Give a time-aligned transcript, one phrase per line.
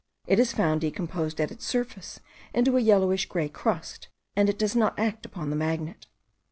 [0.25, 2.19] It is found decomposed at its surface
[2.55, 6.07] into a yellowish grey crust, and it does not act upon the magnet.